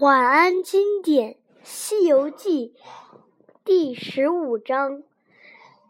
[0.00, 1.32] 晚安经典
[1.64, 2.72] 《西游记》
[3.64, 5.02] 第十五章：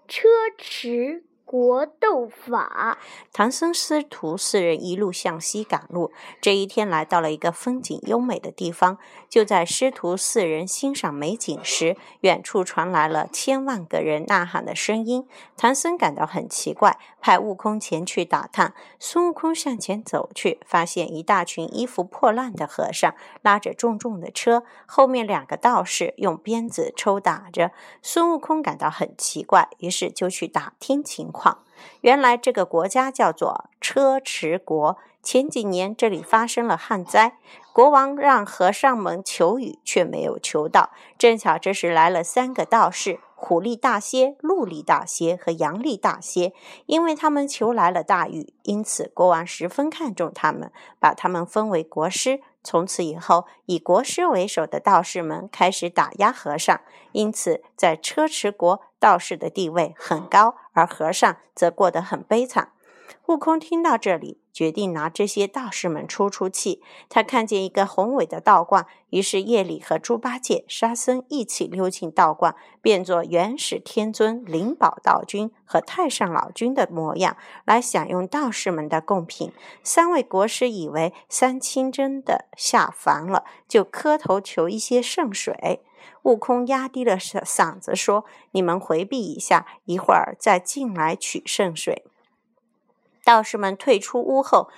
[0.07, 0.27] 车
[0.57, 1.25] 迟。
[1.49, 2.99] 国斗法，
[3.33, 6.13] 唐僧师徒四人一路向西赶路。
[6.43, 8.99] 这一天来到了一个风景优美的地方。
[9.31, 15.27] 就在师徒四人欣赏美景时，远处传来了千万个人呐喊的声音。
[15.57, 18.75] 唐僧感到很奇怪，派悟空前去打探。
[18.99, 27.71] 孙悟空向前走去，发现一大群衣服破烂的和尚拉着重重的车，后面两个道士用鞭子抽打着。
[28.03, 31.38] 孙悟空感到很奇怪，于是就去打听情况。
[31.39, 31.59] 况，
[32.01, 34.99] 原来这个国家叫做车迟国。
[35.21, 37.39] 前几年这里发生了旱灾，
[37.73, 40.91] 国王让和尚们求雨，却没有求到。
[41.19, 46.53] 正巧这时来了三个道士：虎力大仙、鹿力大仙和羊力大仙。
[46.87, 52.41] 因为他们求来了大雨，因此国王十分看重他们，把他们封为国师。
[52.69, 56.79] 从此以后，以国师为首的道士们开始打压和尚，
[57.13, 62.73] 因此在车迟国，道士的地位很高，而和尚则过得很悲惨。
[63.29, 64.43] 悟空听到这里。
[64.59, 66.83] 决定拿这些道士们出出气。
[67.09, 79.53] 他看见一个宏伟的道观，于是夜里和猪八戒、沙僧一起溜进道观，变作元始天尊、灵宝道君和太上老君的模样，来享用道士们的贡品。
[79.85, 85.83] 三位国师以为三清真的下凡了，就磕头求一些圣水。
[86.25, 92.03] 悟空压低了嗓嗓子说：“你们回避一下，一会儿再进来取圣水。”
[93.29, 94.71] 道士们退出屋后，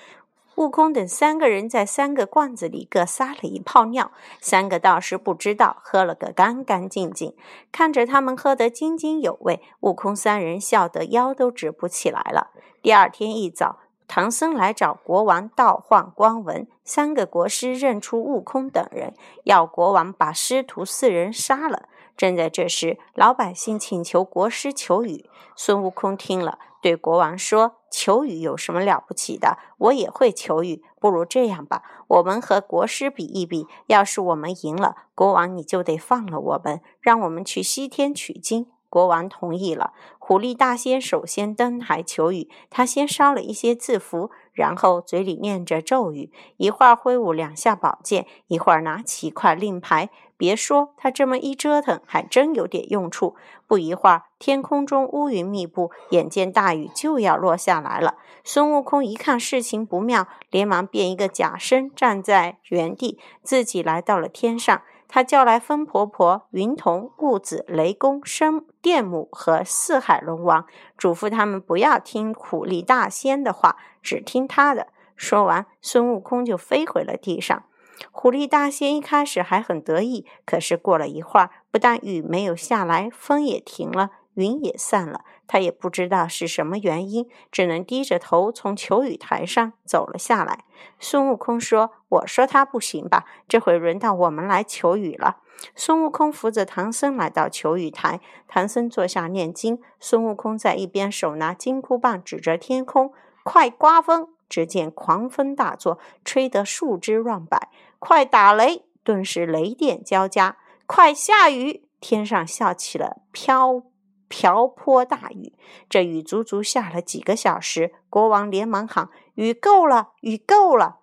[0.56, 4.11] 悟空等三个人在三个罐子里各撒了一泡尿。
[4.41, 7.37] 三个道士不知道，喝了个干干净净。
[7.71, 12.51] 看着他们喝得津津有味，悟空三人笑得腰都直不起来了。
[12.83, 13.78] 第二天一早，
[14.09, 21.84] 唐僧来找国王倒换光文，三个国师认出悟空等人，要国王把师徒四人杀了。
[22.16, 25.31] 正在这时，老百姓请求国师求雨。
[25.55, 26.59] 孙悟空听了。
[26.80, 29.58] 对国王说：“求雨有什么了不起的？
[29.78, 30.82] 我也会求雨。
[30.98, 33.66] 不如这样吧，我们和国师比一比。
[33.86, 39.95] 要是我们赢了，国王你就得放了我们，让我们去西天取经。”国王同意了。
[40.19, 50.11] 虎力大仙首先登台求雨，他先烧了一些字符，然后嘴里念着咒语，一会儿挥舞两下宝剑，一会儿拿起一块令牌。
[50.37, 53.34] 别说，他这么一折腾，还真有点用处。
[53.67, 58.15] 不一会儿，天空中乌云密布，眼见大雨就要落下来了。
[58.43, 64.81] 孙悟空一看事情不妙，连忙变一个假身，站在原地，自己来到了天上。
[65.12, 70.65] 他叫来风婆婆、云童、雾子、雷公、生电母和四海龙王，
[70.97, 74.87] 嘱咐他们不要听苦力大仙的话，只听他的。
[75.16, 77.65] 说完，孙悟空就飞回了地上。
[78.12, 84.10] 苦力大仙一开始还很得意，可是过了一会儿，不但雨没有下来，风也停了。
[84.41, 90.65] 云也散了，他也不知道是什么原因，只能低着头从求雨台上走了下来。
[90.99, 93.27] 孙悟空说：“我说他不行吧？
[93.47, 95.43] 这回轮到我们来求雨了。”
[95.77, 103.12] 孙悟空扶着唐僧来到求雨台，唐僧坐下念经，孙悟空在一边手拿金箍棒指着天空
[103.45, 107.69] ：“快刮风！”只见狂风大作，吹得树枝乱摆
[107.99, 110.53] ；“快打雷！”顿时雷电交加
[110.87, 113.90] ；“快下雨！”天上下起了飘。
[114.30, 115.52] 瓢泼大雨，
[115.88, 117.92] 这雨足足下了几个小时。
[118.08, 121.00] 国王连忙喊：“雨够了，雨够了！”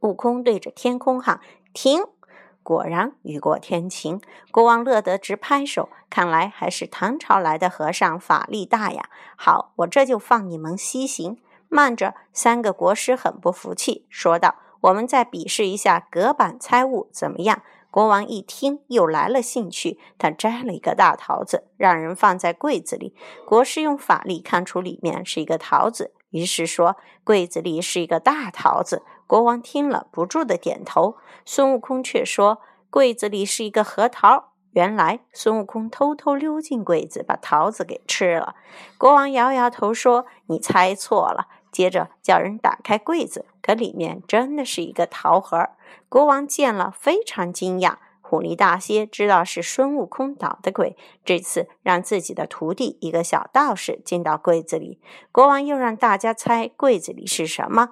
[0.00, 1.40] 悟空对着天空喊
[1.72, 2.02] ：“停！”
[2.62, 4.20] 果然雨过天晴。
[4.50, 9.08] 国王乐得直拍手，看来还是唐朝来的和尚法力大呀！
[9.34, 11.38] 好，我这就放你们西行。
[11.70, 19.98] 慢着，三个国师很不服气，说道：“我们再比试一下隔板猜物，怎么样？”国王一听，又来了兴趣。
[20.18, 23.14] 他摘了一个大桃子，让人放在柜子里。
[23.46, 31.16] 国师用法力看出里面是一个桃子，于是说：“柜子里是一个大桃子。”国王听了，不住的点头。
[31.44, 32.60] 孙悟空却说
[32.90, 38.54] ：“柜子里是一个核桃。”原来孙悟空偷偷溜进柜子，把桃子给吃了。
[38.98, 45.68] 国王摇摇头说：“你猜错了。”接着叫人打开柜子，可里面真的是一个桃核。
[46.08, 47.96] 国王见了非常惊讶。
[48.22, 55.00] 虎力大仙知道是孙悟空捣的鬼，这次让自己的徒弟一个小道士进到柜子里。
[55.30, 57.90] 国王又让大家猜柜子里是什么。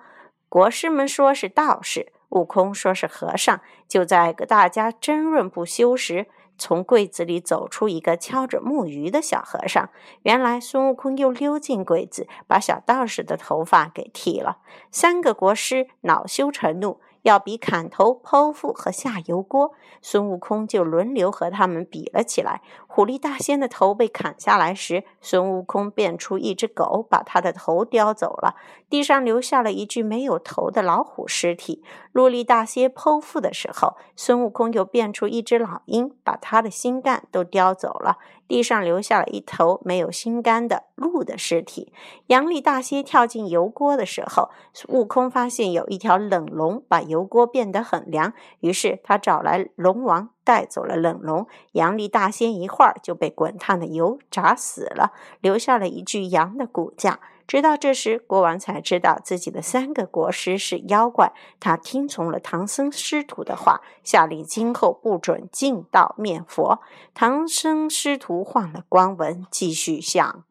[0.49, 3.61] 国师们说是道士，悟空说是和尚。
[3.87, 6.27] 就在大家争论不休时，
[6.59, 9.89] 从柜子里走出一个敲着木鱼的小和尚。
[10.23, 14.59] 原来孙悟空又溜进柜子，把小道士的头发给剃了。
[14.91, 19.73] 三个国师恼羞成怒，要比砍头、剖腹和下油锅。
[20.01, 22.63] 孙悟空就轮流和他们比了起来。
[22.97, 28.57] 虎力大仙的头被砍下来时，孙悟空变出一只狗，把他的头叼走了，
[28.89, 31.85] 地上留下了一具没有头的老虎尸体。
[32.11, 38.17] 鹿力大仙剖腹的时候，孙悟空又变出一只老鹰，把他的心肝都叼走了，
[38.49, 41.93] 地上留下了一头没有心肝的鹿的尸体。
[42.29, 44.49] 杨力大仙跳进油锅的时候，
[44.89, 51.49] 悟空发现有一条冷龙把油锅变得很凉，于是他找来龙王带走了冷龙。
[51.73, 57.19] 杨力大仙一会儿就被滚烫的油炸死了，留下了一具羊的骨架。
[57.49, 61.33] 直到这时，国王才知道自己的三个国师是妖怪。
[61.61, 66.81] 他听从了唐僧师徒的话，下令今后不准进道面佛。
[67.15, 70.45] 唐僧师徒换了光文，继续向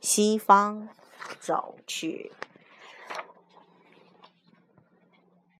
[0.00, 0.88] 西方
[1.38, 2.32] 走去。